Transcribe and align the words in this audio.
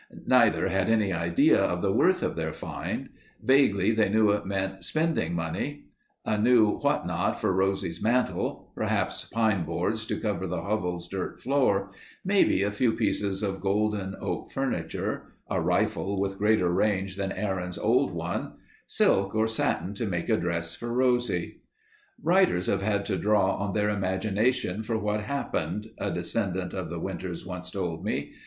Neither 0.25 0.69
had 0.69 0.89
any 0.89 1.13
idea 1.13 1.59
of 1.59 1.83
the 1.83 1.91
worth 1.93 2.23
of 2.23 2.35
their 2.35 2.53
find. 2.53 3.09
Vaguely 3.43 3.91
they 3.91 4.09
knew 4.09 4.31
it 4.31 4.47
meant 4.47 4.83
spending 4.83 5.35
money. 5.35 5.89
A 6.25 6.39
new 6.39 6.79
what 6.79 7.05
not 7.05 7.39
for 7.39 7.53
Rosie's 7.53 8.01
mantel. 8.01 8.71
Perhaps 8.75 9.25
pine 9.25 9.63
boards 9.63 10.07
to 10.07 10.19
cover 10.19 10.47
the 10.47 10.63
hovel's 10.63 11.07
dirt 11.07 11.39
floor; 11.39 11.91
maybe 12.25 12.63
a 12.63 12.71
few 12.71 12.93
pieces 12.93 13.43
of 13.43 13.61
golden 13.61 14.15
oak 14.19 14.51
furniture; 14.51 15.33
a 15.51 15.61
rifle 15.61 16.19
with 16.19 16.39
greater 16.39 16.71
range 16.71 17.15
than 17.15 17.31
Aaron's 17.31 17.77
old 17.77 18.11
one; 18.11 18.53
silk 18.87 19.35
or 19.35 19.45
satin 19.45 19.93
to 19.93 20.07
make 20.07 20.29
a 20.29 20.37
dress 20.37 20.73
for 20.73 20.91
Rosie. 20.91 21.59
"Writers 22.23 22.65
have 22.65 22.81
had 22.81 23.05
to 23.05 23.19
draw 23.19 23.53
on 23.57 23.73
their 23.73 23.89
imagination 23.91 24.81
for 24.81 24.97
what 24.97 25.21
happened," 25.21 25.91
a 25.99 26.09
descendant 26.09 26.73
of 26.73 26.89
the 26.89 26.99
Winters 26.99 27.45
once 27.45 27.69
told 27.69 28.03
me. 28.03 28.31